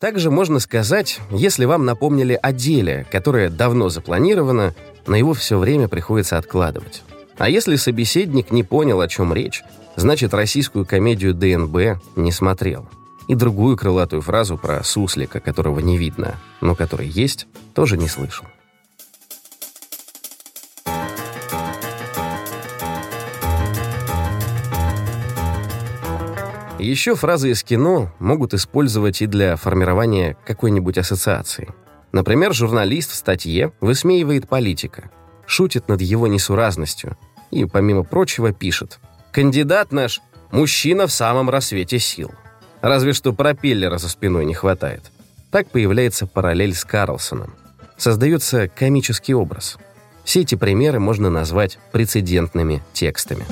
Также 0.00 0.30
можно 0.30 0.60
сказать, 0.60 1.20
если 1.30 1.66
вам 1.66 1.84
напомнили 1.84 2.38
о 2.40 2.52
деле, 2.52 3.06
которое 3.12 3.50
давно 3.50 3.90
запланировано, 3.90 4.74
но 5.06 5.14
его 5.14 5.34
все 5.34 5.58
время 5.58 5.88
приходится 5.88 6.38
откладывать. 6.38 7.02
А 7.36 7.50
если 7.50 7.76
собеседник 7.76 8.50
не 8.50 8.64
понял, 8.64 9.02
о 9.02 9.08
чем 9.08 9.34
речь, 9.34 9.62
значит, 9.96 10.32
российскую 10.32 10.86
комедию 10.86 11.34
ДНБ 11.34 12.02
не 12.16 12.32
смотрел 12.32 12.88
и 13.28 13.34
другую 13.34 13.76
крылатую 13.76 14.22
фразу 14.22 14.56
про 14.56 14.82
суслика, 14.82 15.38
которого 15.38 15.80
не 15.80 15.98
видно, 15.98 16.36
но 16.62 16.74
который 16.74 17.06
есть, 17.06 17.46
тоже 17.74 17.98
не 17.98 18.08
слышал. 18.08 18.46
Еще 26.80 27.14
фразы 27.14 27.50
из 27.50 27.62
кино 27.62 28.10
могут 28.18 28.54
использовать 28.54 29.20
и 29.20 29.26
для 29.26 29.56
формирования 29.56 30.38
какой-нибудь 30.46 30.96
ассоциации. 30.96 31.68
Например, 32.10 32.54
журналист 32.54 33.10
в 33.10 33.14
статье 33.14 33.72
высмеивает 33.82 34.48
политика, 34.48 35.10
шутит 35.46 35.88
над 35.88 36.00
его 36.00 36.26
несуразностью 36.26 37.18
и, 37.50 37.66
помимо 37.66 38.02
прочего, 38.02 38.54
пишет 38.54 38.98
«Кандидат 39.30 39.92
наш– 39.92 40.22
мужчина 40.52 41.06
в 41.06 41.12
самом 41.12 41.50
рассвете 41.50 41.98
сил». 41.98 42.30
Разве 42.80 43.12
что 43.12 43.34
пропеллера 43.34 43.98
за 43.98 44.08
спиной 44.08 44.46
не 44.46 44.54
хватает. 44.54 45.12
Так 45.50 45.68
появляется 45.68 46.26
параллель 46.26 46.74
с 46.74 46.86
Карлсоном. 46.86 47.56
Создается 47.98 48.68
комический 48.68 49.34
образ. 49.34 49.76
Все 50.24 50.40
эти 50.40 50.54
примеры 50.54 50.98
можно 50.98 51.28
назвать 51.28 51.78
прецедентными 51.92 52.82
текстами. 52.94 53.44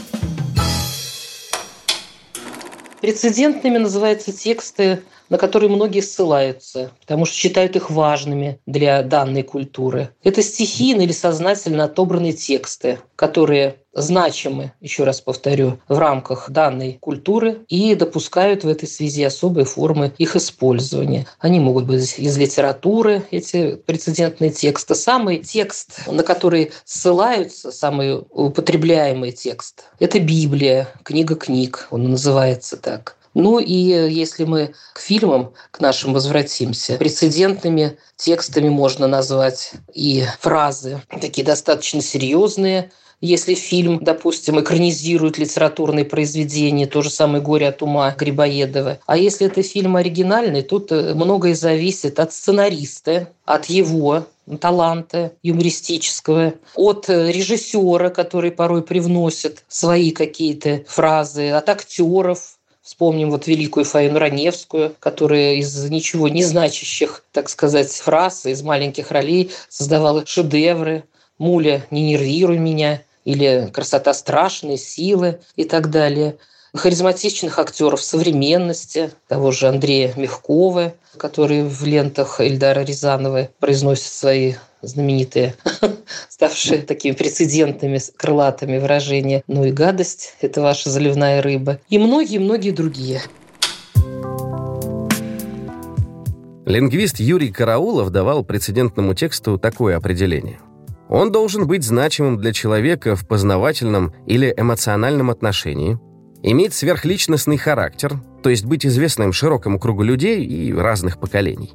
Прецедентными 3.00 3.78
называются 3.78 4.32
тексты, 4.32 5.02
на 5.28 5.38
которые 5.38 5.70
многие 5.70 6.00
ссылаются, 6.00 6.90
потому 7.00 7.24
что 7.24 7.36
считают 7.36 7.76
их 7.76 7.90
важными 7.90 8.60
для 8.66 9.02
данной 9.02 9.42
культуры. 9.42 10.10
Это 10.22 10.42
стихийно 10.42 11.02
или 11.02 11.12
сознательно 11.12 11.84
отобранные 11.84 12.32
тексты, 12.32 12.98
которые 13.16 13.76
значимы, 13.92 14.72
еще 14.80 15.04
раз 15.04 15.20
повторю, 15.20 15.78
в 15.88 15.98
рамках 15.98 16.50
данной 16.50 16.98
культуры 17.00 17.64
и 17.68 17.94
допускают 17.94 18.64
в 18.64 18.68
этой 18.68 18.88
связи 18.88 19.24
особые 19.24 19.64
формы 19.64 20.12
их 20.18 20.36
использования. 20.36 21.26
Они 21.38 21.60
могут 21.60 21.84
быть 21.84 22.18
из 22.18 22.38
литературы, 22.38 23.24
эти 23.30 23.74
прецедентные 23.74 24.50
тексты. 24.50 24.94
Самый 24.94 25.38
текст, 25.38 26.06
на 26.06 26.22
который 26.22 26.72
ссылаются, 26.84 27.72
самый 27.72 28.18
употребляемый 28.30 29.32
текст, 29.32 29.84
это 29.98 30.20
Библия, 30.20 30.88
книга 31.02 31.34
книг, 31.34 31.88
он 31.90 32.10
называется 32.10 32.76
так. 32.76 33.17
Ну 33.34 33.58
и 33.58 33.74
если 33.74 34.44
мы 34.44 34.74
к 34.94 35.00
фильмам, 35.00 35.52
к 35.70 35.80
нашим 35.80 36.12
возвратимся, 36.12 36.96
прецедентными 36.96 37.98
текстами 38.16 38.68
можно 38.68 39.06
назвать 39.06 39.72
и 39.94 40.24
фразы 40.40 41.02
такие 41.20 41.44
достаточно 41.44 42.00
серьезные, 42.00 42.90
если 43.20 43.54
фильм, 43.54 43.98
допустим, 44.00 44.60
экранизирует 44.60 45.38
литературные 45.38 46.04
произведения, 46.04 46.86
то 46.86 47.02
же 47.02 47.10
самое 47.10 47.42
«Горе 47.42 47.68
от 47.68 47.82
ума» 47.82 48.14
Грибоедова. 48.16 49.00
А 49.06 49.16
если 49.16 49.48
это 49.48 49.62
фильм 49.62 49.96
оригинальный, 49.96 50.62
тут 50.62 50.92
э, 50.92 51.14
многое 51.14 51.56
зависит 51.56 52.20
от 52.20 52.32
сценариста, 52.32 53.28
от 53.44 53.66
его 53.66 54.24
таланта 54.60 55.32
юмористического, 55.42 56.54
от 56.76 57.08
э, 57.08 57.32
режиссера, 57.32 58.10
который 58.10 58.52
порой 58.52 58.82
привносит 58.82 59.64
свои 59.66 60.12
какие-то 60.12 60.84
фразы, 60.86 61.50
от 61.50 61.68
актеров, 61.68 62.57
Вспомним 62.88 63.30
вот 63.30 63.46
великую 63.46 63.84
Фаину 63.84 64.18
Раневскую, 64.18 64.94
которая 64.98 65.56
из 65.56 65.90
ничего 65.90 66.26
не 66.28 66.42
значащих, 66.42 67.22
так 67.32 67.50
сказать, 67.50 67.92
фраз, 67.92 68.46
из 68.46 68.62
маленьких 68.62 69.10
ролей 69.10 69.50
создавала 69.68 70.24
шедевры. 70.24 71.04
«Муля, 71.36 71.84
не 71.90 72.08
нервируй 72.08 72.56
меня», 72.56 73.02
или 73.26 73.68
«Красота 73.74 74.14
страшной 74.14 74.78
силы» 74.78 75.38
и 75.54 75.64
так 75.64 75.90
далее– 75.90 76.38
харизматичных 76.74 77.58
актеров 77.58 78.02
современности, 78.02 79.10
того 79.26 79.50
же 79.50 79.68
Андрея 79.68 80.14
Мягкова, 80.16 80.94
который 81.18 81.64
в 81.64 81.84
лентах 81.84 82.40
Эльдара 82.40 82.80
Рязанова 82.84 83.50
произносит 83.58 84.12
свои 84.12 84.54
знаменитые, 84.82 85.54
ставшие 86.28 86.82
такими 86.82 87.12
прецедентными, 87.12 88.00
крылатыми 88.16 88.78
выражения 88.78 89.42
«ну 89.46 89.64
и 89.64 89.72
гадость, 89.72 90.34
это 90.40 90.60
ваша 90.60 90.90
заливная 90.90 91.42
рыба» 91.42 91.80
и 91.88 91.98
многие-многие 91.98 92.70
другие. 92.70 93.22
Лингвист 96.66 97.18
Юрий 97.18 97.50
Караулов 97.50 98.10
давал 98.10 98.44
прецедентному 98.44 99.14
тексту 99.14 99.58
такое 99.58 99.96
определение. 99.96 100.60
Он 101.08 101.32
должен 101.32 101.66
быть 101.66 101.82
значимым 101.82 102.38
для 102.38 102.52
человека 102.52 103.16
в 103.16 103.26
познавательном 103.26 104.12
или 104.26 104.52
эмоциональном 104.54 105.30
отношении, 105.30 105.98
Иметь 106.42 106.72
сверхличностный 106.72 107.56
характер, 107.56 108.20
то 108.44 108.50
есть 108.50 108.64
быть 108.64 108.86
известным 108.86 109.32
широкому 109.32 109.80
кругу 109.80 110.04
людей 110.04 110.44
и 110.44 110.72
разных 110.72 111.18
поколений. 111.18 111.72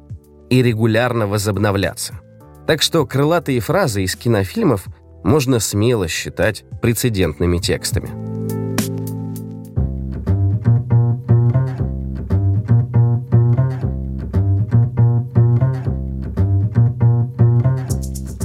И 0.48 0.62
регулярно 0.62 1.26
возобновляться. 1.26 2.20
Так 2.66 2.80
что 2.80 3.06
крылатые 3.06 3.60
фразы 3.60 4.04
из 4.04 4.16
кинофильмов 4.16 4.86
можно 5.22 5.60
смело 5.60 6.08
считать 6.08 6.64
прецедентными 6.80 7.58
текстами. 7.58 8.08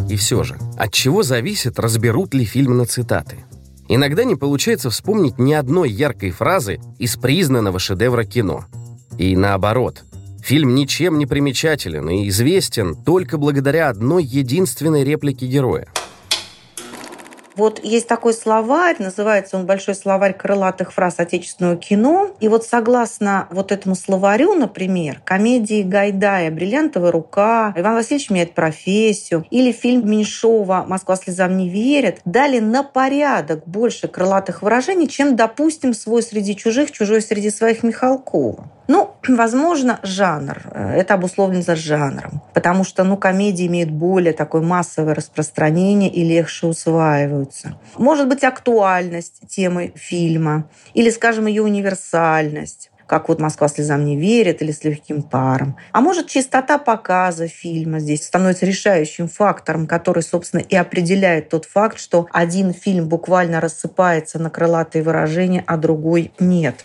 И 0.10 0.16
все 0.16 0.44
же, 0.44 0.58
от 0.78 0.92
чего 0.92 1.24
зависит, 1.24 1.80
разберут 1.80 2.34
ли 2.34 2.44
фильм 2.44 2.78
на 2.78 2.86
цитаты? 2.86 3.38
Иногда 3.88 4.24
не 4.24 4.36
получается 4.36 4.90
вспомнить 4.90 5.40
ни 5.40 5.54
одной 5.54 5.90
яркой 5.90 6.32
фразы 6.32 6.80
из 7.00 7.16
признанного 7.16 7.80
шедевра 7.80 8.24
кино. 8.24 8.66
И 9.18 9.36
наоборот, 9.36 10.04
фильм 10.42 10.76
ничем 10.76 11.18
не 11.18 11.26
примечателен 11.26 12.10
и 12.10 12.28
известен 12.30 12.96
только 12.96 13.38
благодаря 13.38 13.90
одной 13.90 14.24
единственной 14.24 15.04
реплике 15.04 15.46
героя– 15.46 15.88
вот 17.60 17.84
есть 17.84 18.08
такой 18.08 18.34
словарь, 18.34 18.96
называется 19.00 19.58
он 19.58 19.66
«Большой 19.66 19.94
словарь 19.94 20.34
крылатых 20.34 20.94
фраз 20.94 21.16
отечественного 21.18 21.76
кино». 21.76 22.32
И 22.40 22.48
вот 22.48 22.66
согласно 22.66 23.48
вот 23.52 23.74
этому 23.74 23.96
словарю, 23.96 24.54
например, 24.56 25.22
комедии 25.26 25.84
Гайдая 25.84 26.52
«Бриллиантовая 26.52 27.12
рука», 27.12 27.74
«Иван 27.76 27.96
Васильевич 27.96 28.30
меняет 28.30 28.54
профессию» 28.54 29.46
или 29.52 29.74
фильм 29.74 30.10
Меньшова 30.10 30.86
«Москва 30.88 31.18
слезам 31.18 31.58
не 31.58 31.70
верит» 31.70 32.22
дали 32.24 32.60
на 32.60 32.82
порядок 32.82 33.64
больше 33.66 34.08
крылатых 34.08 34.62
выражений, 34.62 35.10
чем, 35.10 35.36
допустим, 35.36 35.94
«Свой 35.94 36.24
среди 36.24 36.56
чужих, 36.56 36.92
чужой 36.92 37.22
среди 37.22 37.50
своих» 37.50 37.84
Михалкова. 37.84 38.70
Ну, 38.90 39.12
возможно, 39.28 40.00
жанр. 40.04 40.62
Э, 40.72 40.94
это 40.96 41.14
обусловлено 41.14 41.62
за 41.62 41.76
жанром. 41.76 42.42
Потому 42.54 42.84
что, 42.84 43.04
ну, 43.04 43.18
комедии 43.18 43.68
имеют 43.68 43.92
более 43.92 44.34
такое 44.34 44.62
массовое 44.62 45.14
распространение 45.14 46.10
и 46.10 46.24
легче 46.24 46.68
усваиваются. 47.50 47.80
Может 47.98 48.28
быть, 48.28 48.44
актуальность 48.44 49.42
темы 49.48 49.92
фильма 49.96 50.70
или, 50.94 51.10
скажем, 51.10 51.48
ее 51.48 51.64
универсальность 51.64 52.92
как 53.06 53.28
вот 53.28 53.40
«Москва 53.40 53.68
слезам 53.68 54.06
не 54.06 54.18
верит» 54.18 54.62
или 54.62 54.72
«С 54.72 54.84
легким 54.84 55.24
паром». 55.24 55.76
А 55.94 56.00
может, 56.00 56.28
чистота 56.28 56.78
показа 56.78 57.48
фильма 57.48 57.98
здесь 57.98 58.24
становится 58.24 58.68
решающим 58.68 59.28
фактором, 59.28 59.88
который, 59.88 60.22
собственно, 60.22 60.62
и 60.62 60.76
определяет 60.76 61.50
тот 61.50 61.66
факт, 61.66 62.00
что 62.00 62.28
один 62.32 62.72
фильм 62.72 63.10
буквально 63.10 63.62
рассыпается 63.62 64.38
на 64.38 64.52
крылатые 64.52 65.02
выражения, 65.02 65.64
а 65.66 65.78
другой 65.78 66.32
нет. 66.40 66.84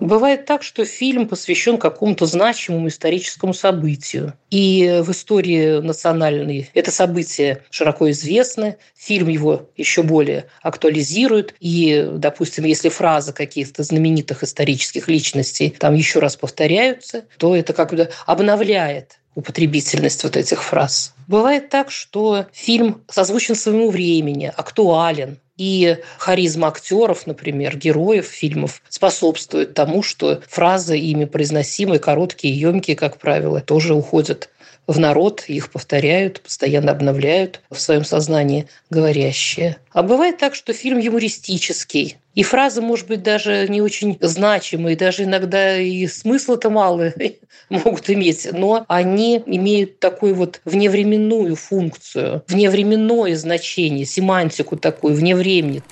Бывает 0.00 0.46
так, 0.46 0.62
что 0.62 0.84
фильм 0.84 1.28
посвящен 1.28 1.76
какому-то 1.76 2.26
значимому 2.26 2.88
историческому 2.88 3.52
событию. 3.52 4.34
И 4.50 5.00
в 5.02 5.10
истории 5.10 5.80
национальной 5.80 6.70
это 6.74 6.90
событие 6.90 7.64
широко 7.70 8.10
известно, 8.10 8.76
фильм 8.96 9.28
его 9.28 9.70
еще 9.76 10.02
более 10.02 10.46
актуализирует. 10.62 11.54
И, 11.60 12.08
допустим, 12.12 12.64
если 12.64 12.88
фразы 12.88 13.32
каких-то 13.32 13.82
знаменитых 13.82 14.42
исторических 14.44 15.08
личностей 15.08 15.70
там 15.70 15.94
еще 15.94 16.20
раз 16.20 16.36
повторяются, 16.36 17.24
то 17.36 17.56
это 17.56 17.72
как-то 17.72 18.10
обновляет 18.26 19.18
употребительность 19.34 20.24
вот 20.24 20.36
этих 20.36 20.62
фраз. 20.64 21.14
Бывает 21.28 21.68
так, 21.68 21.90
что 21.90 22.46
фильм 22.52 23.04
созвучен 23.08 23.54
своему 23.54 23.90
времени, 23.90 24.52
актуален, 24.56 25.38
и 25.58 25.98
харизма 26.18 26.68
актеров, 26.68 27.26
например, 27.26 27.76
героев 27.76 28.26
фильмов, 28.26 28.80
способствует 28.88 29.74
тому, 29.74 30.02
что 30.02 30.40
фразы 30.48 30.96
ими 30.96 31.24
произносимые, 31.24 31.98
короткие, 31.98 32.58
емкие, 32.58 32.96
как 32.96 33.18
правило, 33.18 33.60
тоже 33.60 33.94
уходят 33.94 34.48
в 34.88 34.98
народ, 34.98 35.44
их 35.46 35.70
повторяют, 35.70 36.40
постоянно 36.40 36.90
обновляют 36.90 37.60
в 37.70 37.78
своем 37.78 38.04
сознании 38.04 38.66
говорящие. 38.88 39.76
А 39.92 40.02
бывает 40.02 40.38
так, 40.38 40.54
что 40.54 40.72
фильм 40.72 40.98
юмористический, 40.98 42.16
и 42.34 42.42
фразы, 42.42 42.80
может 42.80 43.06
быть, 43.06 43.22
даже 43.22 43.66
не 43.68 43.82
очень 43.82 44.16
значимые, 44.20 44.96
даже 44.96 45.24
иногда 45.24 45.76
и 45.76 46.06
смысла-то 46.06 46.70
мало 46.70 47.12
могут 47.68 48.08
иметь, 48.08 48.48
но 48.50 48.86
они 48.88 49.42
имеют 49.44 50.00
такую 50.00 50.34
вот 50.34 50.62
вневременную 50.64 51.54
функцию, 51.54 52.42
вневременное 52.48 53.36
значение, 53.36 54.06
семантику 54.06 54.76
такую, 54.76 55.14
вне 55.14 55.36
времени. 55.36 55.82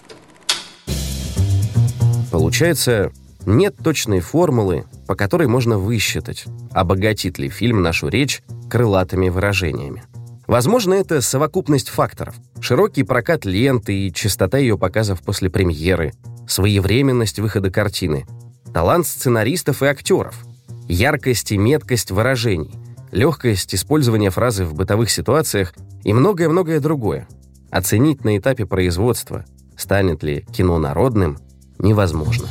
Получается, 2.32 3.12
нет 3.46 3.76
точной 3.82 4.20
формулы, 4.20 4.84
по 5.06 5.14
которой 5.14 5.48
можно 5.48 5.78
высчитать, 5.78 6.44
обогатит 6.72 7.38
ли 7.38 7.48
фильм 7.48 7.82
нашу 7.82 8.08
речь 8.08 8.42
крылатыми 8.68 9.28
выражениями. 9.28 10.02
Возможно, 10.46 10.94
это 10.94 11.20
совокупность 11.20 11.88
факторов. 11.88 12.34
Широкий 12.60 13.02
прокат 13.02 13.44
ленты 13.44 14.06
и 14.06 14.12
частота 14.12 14.58
ее 14.58 14.78
показов 14.78 15.20
после 15.22 15.50
премьеры, 15.50 16.12
своевременность 16.46 17.40
выхода 17.40 17.70
картины, 17.70 18.26
талант 18.72 19.06
сценаристов 19.06 19.82
и 19.82 19.86
актеров, 19.86 20.44
яркость 20.88 21.52
и 21.52 21.58
меткость 21.58 22.10
выражений, 22.10 22.74
легкость 23.10 23.74
использования 23.74 24.30
фразы 24.30 24.64
в 24.64 24.74
бытовых 24.74 25.10
ситуациях 25.10 25.74
и 26.04 26.12
многое-многое 26.12 26.80
другое. 26.80 27.26
Оценить 27.70 28.24
на 28.24 28.38
этапе 28.38 28.66
производства, 28.66 29.44
станет 29.76 30.22
ли 30.22 30.46
кино 30.52 30.78
народным, 30.78 31.38
невозможно. 31.78 32.46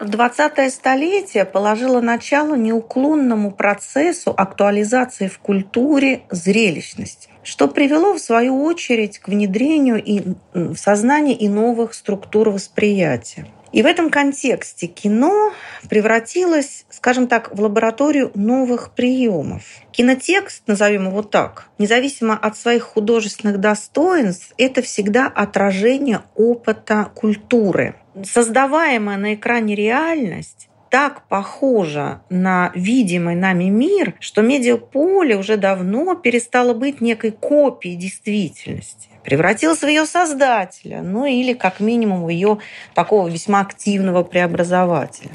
20 0.00 0.72
столетие 0.72 1.44
положило 1.44 2.00
начало 2.00 2.54
неуклонному 2.54 3.50
процессу 3.50 4.34
актуализации 4.36 5.28
в 5.28 5.38
культуре 5.38 6.22
зрелищности, 6.30 7.28
что 7.42 7.68
привело, 7.68 8.14
в 8.14 8.18
свою 8.20 8.62
очередь, 8.64 9.18
к 9.18 9.28
внедрению 9.28 10.02
и 10.02 10.22
в 10.54 10.76
сознание 10.76 11.36
и 11.36 11.48
новых 11.48 11.94
структур 11.94 12.50
восприятия. 12.50 13.46
И 13.72 13.82
в 13.82 13.86
этом 13.86 14.10
контексте 14.10 14.86
кино 14.86 15.52
превратилось, 15.88 16.84
скажем 16.90 17.28
так, 17.28 17.54
в 17.54 17.60
лабораторию 17.60 18.32
новых 18.34 18.90
приемов. 18.94 19.62
Кинотекст, 19.92 20.64
назовем 20.66 21.08
его 21.08 21.22
так, 21.22 21.68
независимо 21.78 22.36
от 22.36 22.56
своих 22.56 22.82
художественных 22.82 23.58
достоинств, 23.58 24.52
это 24.58 24.82
всегда 24.82 25.26
отражение 25.26 26.22
опыта 26.34 27.10
культуры 27.14 27.94
создаваемая 28.24 29.16
на 29.16 29.34
экране 29.34 29.74
реальность 29.74 30.68
так 30.90 31.26
похожа 31.28 32.22
на 32.28 32.72
видимый 32.74 33.36
нами 33.36 33.64
мир, 33.64 34.14
что 34.20 34.42
медиаполе 34.42 35.36
уже 35.36 35.56
давно 35.56 36.14
перестало 36.14 36.74
быть 36.74 37.00
некой 37.00 37.30
копией 37.30 37.96
действительности 37.96 39.08
превратился 39.22 39.86
в 39.86 39.88
ее 39.88 40.06
создателя, 40.06 41.02
ну 41.02 41.26
или 41.26 41.52
как 41.52 41.80
минимум 41.80 42.24
в 42.24 42.28
ее 42.30 42.58
такого 42.94 43.28
весьма 43.28 43.60
активного 43.60 44.22
преобразователя. 44.22 45.30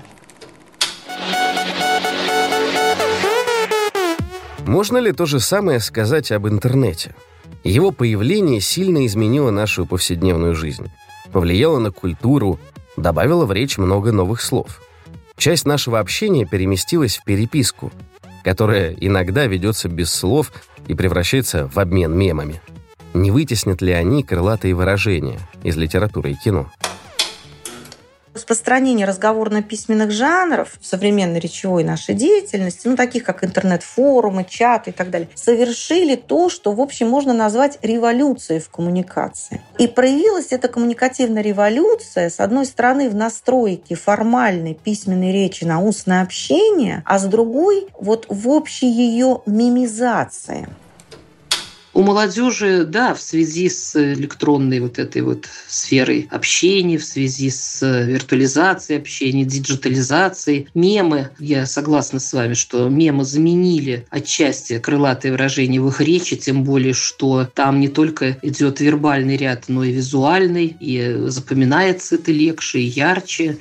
Можно 4.65 4.97
ли 4.97 5.11
то 5.11 5.25
же 5.25 5.39
самое 5.39 5.79
сказать 5.79 6.31
об 6.31 6.47
интернете? 6.47 7.13
Его 7.63 7.91
появление 7.91 8.59
сильно 8.61 9.05
изменило 9.05 9.51
нашу 9.51 9.85
повседневную 9.85 10.55
жизнь 10.55 10.91
повлияла 11.31 11.79
на 11.79 11.91
культуру, 11.91 12.59
добавила 12.97 13.45
в 13.45 13.51
речь 13.51 13.77
много 13.77 14.11
новых 14.11 14.41
слов. 14.41 14.81
Часть 15.37 15.65
нашего 15.65 15.99
общения 15.99 16.45
переместилась 16.45 17.17
в 17.17 17.23
переписку, 17.23 17.91
которая 18.43 18.93
иногда 18.93 19.45
ведется 19.47 19.89
без 19.89 20.11
слов 20.11 20.51
и 20.87 20.93
превращается 20.93 21.67
в 21.67 21.79
обмен 21.79 22.17
мемами. 22.17 22.61
Не 23.13 23.31
вытеснят 23.31 23.81
ли 23.81 23.91
они 23.91 24.23
крылатые 24.23 24.73
выражения 24.75 25.39
из 25.63 25.77
литературы 25.77 26.31
и 26.31 26.35
кино? 26.35 26.69
Распространение 28.35 29.07
разговорно-письменных 29.07 30.11
жанров 30.11 30.77
в 30.79 30.85
современной 30.85 31.39
речевой 31.39 31.83
нашей 31.83 32.13
деятельности, 32.13 32.87
ну, 32.87 32.95
таких 32.95 33.23
как 33.23 33.43
интернет-форумы, 33.43 34.45
чаты 34.47 34.91
и 34.91 34.93
так 34.93 35.09
далее, 35.09 35.29
совершили 35.33 36.15
то, 36.15 36.49
что, 36.49 36.73
в 36.73 36.81
общем, 36.81 37.09
можно 37.09 37.33
назвать 37.33 37.79
революцией 37.81 38.59
в 38.59 38.69
коммуникации. 38.69 39.61
И 39.79 39.87
проявилась 39.87 40.51
эта 40.51 40.67
коммуникативная 40.67 41.41
революция, 41.41 42.29
с 42.29 42.39
одной 42.39 42.65
стороны, 42.65 43.09
в 43.09 43.15
настройке 43.15 43.95
формальной 43.95 44.73
письменной 44.73 45.31
речи 45.31 45.63
на 45.63 45.81
устное 45.81 46.21
общение, 46.21 47.03
а 47.05 47.17
с 47.17 47.23
другой– 47.23 47.87
вот 47.99 48.25
в 48.29 48.49
общей 48.49 48.87
ее 48.87 49.41
мимизации. 49.45 50.67
У 51.95 52.01
молодежи, 52.01 52.83
да, 52.83 53.13
в 53.13 53.21
связи 53.21 53.69
с 53.69 53.95
электронной 53.95 54.81
вот 54.81 54.99
этой 54.99 55.21
вот 55.21 55.47
сферой 55.65 56.27
общения, 56.29 56.97
в 56.97 57.05
связи 57.05 57.49
с 57.49 57.81
виртуализацией 57.81 58.99
общения, 58.99 59.45
диджитализацией, 59.45 60.67
мемы, 60.73 61.29
я 61.39 61.65
согласна 61.65 62.19
с 62.19 62.33
вами, 62.33 62.53
что 62.53 62.89
мемы 62.89 63.23
заменили 63.23 64.05
отчасти 64.09 64.77
крылатые 64.77 65.31
выражения 65.31 65.79
в 65.79 65.87
их 65.87 66.01
речи, 66.01 66.35
тем 66.35 66.65
более, 66.65 66.93
что 66.93 67.47
там 67.53 67.79
не 67.79 67.87
только 67.87 68.39
идет 68.41 68.81
вербальный 68.81 69.37
ряд, 69.37 69.69
но 69.69 69.85
и 69.85 69.93
визуальный, 69.93 70.75
и 70.77 71.15
запоминается 71.27 72.15
это 72.15 72.33
легче 72.33 72.79
и 72.79 72.87
ярче. 72.87 73.59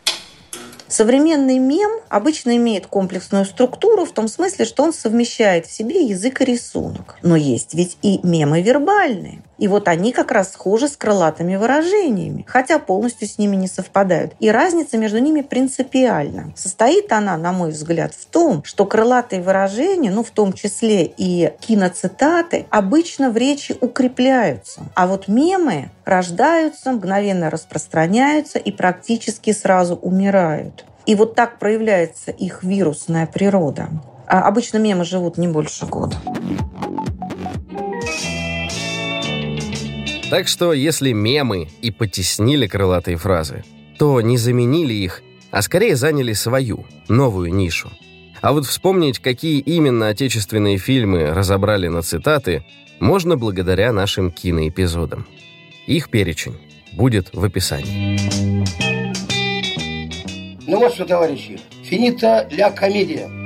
Современный 0.94 1.58
мем 1.58 1.90
обычно 2.08 2.56
имеет 2.56 2.86
комплексную 2.86 3.46
структуру 3.46 4.04
в 4.04 4.12
том 4.12 4.28
смысле, 4.28 4.64
что 4.64 4.84
он 4.84 4.92
совмещает 4.92 5.66
в 5.66 5.72
себе 5.72 6.04
язык 6.04 6.40
и 6.40 6.44
рисунок. 6.44 7.16
Но 7.20 7.34
есть 7.34 7.74
ведь 7.74 7.96
и 8.02 8.20
мемы 8.22 8.62
вербальные. 8.62 9.42
И 9.58 9.68
вот 9.68 9.88
они 9.88 10.12
как 10.12 10.32
раз 10.32 10.52
схожи 10.52 10.88
с 10.88 10.96
крылатыми 10.96 11.56
выражениями, 11.56 12.44
хотя 12.46 12.78
полностью 12.78 13.28
с 13.28 13.38
ними 13.38 13.56
не 13.56 13.68
совпадают. 13.68 14.34
И 14.40 14.50
разница 14.50 14.98
между 14.98 15.18
ними 15.18 15.42
принципиальна. 15.42 16.52
Состоит 16.56 17.12
она, 17.12 17.36
на 17.36 17.52
мой 17.52 17.70
взгляд, 17.70 18.14
в 18.14 18.26
том, 18.26 18.64
что 18.64 18.84
крылатые 18.84 19.42
выражения, 19.42 20.10
ну 20.10 20.24
в 20.24 20.30
том 20.30 20.52
числе 20.52 21.04
и 21.04 21.52
киноцитаты, 21.60 22.66
обычно 22.70 23.30
в 23.30 23.36
речи 23.36 23.76
укрепляются. 23.80 24.82
А 24.94 25.06
вот 25.06 25.28
мемы 25.28 25.90
рождаются, 26.04 26.92
мгновенно 26.92 27.50
распространяются 27.50 28.58
и 28.58 28.72
практически 28.72 29.52
сразу 29.52 29.94
умирают. 29.96 30.84
И 31.06 31.14
вот 31.14 31.34
так 31.34 31.58
проявляется 31.58 32.30
их 32.30 32.62
вирусная 32.62 33.26
природа. 33.26 33.88
А 34.26 34.42
обычно 34.48 34.78
мемы 34.78 35.04
живут 35.04 35.36
не 35.36 35.48
больше 35.48 35.86
года. 35.86 36.16
Так 40.34 40.48
что 40.48 40.72
если 40.72 41.12
мемы 41.12 41.68
и 41.80 41.92
потеснили 41.92 42.66
крылатые 42.66 43.16
фразы, 43.16 43.62
то 44.00 44.20
не 44.20 44.36
заменили 44.36 44.92
их, 44.92 45.22
а 45.52 45.62
скорее 45.62 45.94
заняли 45.94 46.32
свою, 46.32 46.86
новую 47.06 47.54
нишу. 47.54 47.88
А 48.40 48.52
вот 48.52 48.66
вспомнить, 48.66 49.20
какие 49.20 49.60
именно 49.60 50.08
отечественные 50.08 50.78
фильмы 50.78 51.32
разобрали 51.32 51.86
на 51.86 52.02
цитаты, 52.02 52.64
можно 52.98 53.36
благодаря 53.36 53.92
нашим 53.92 54.32
киноэпизодам. 54.32 55.24
Их 55.86 56.10
перечень 56.10 56.56
будет 56.94 57.28
в 57.32 57.44
описании. 57.44 58.18
Ну 60.66 60.78
вот 60.80 60.94
что, 60.94 61.04
товарищи, 61.04 61.60
финита 61.84 62.48
ля 62.50 62.72
комедия. 62.72 63.43